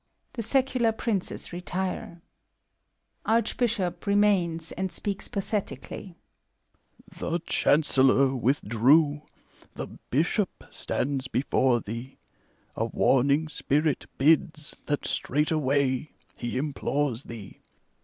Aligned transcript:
{The 0.33 0.41
Secular 0.41 0.91
Princes 0.93 1.53
retire,) 1.53 2.23
ARCHBISHOP 3.27 4.07
{remains 4.07 4.71
and 4.71 4.91
speaks 4.91 5.27
pathetically). 5.27 6.15
The 7.19 7.39
Chancellor 7.45 8.35
withdrew, 8.35 9.21
the 9.75 9.85
Bishop 10.09 10.63
stands 10.71 11.27
before 11.27 11.81
thee: 11.81 12.17
A 12.75 12.85
warning 12.85 13.47
spirit 13.47 14.07
bids 14.17 14.75
that 14.87 15.05
straightway 15.05 16.13
he 16.35 16.57
implores 16.57 17.25
thee! 17.25 17.61